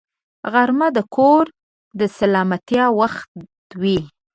[0.53, 1.45] غرمه د کور
[1.99, 3.29] د سلامتیا وخت
[3.81, 3.99] وي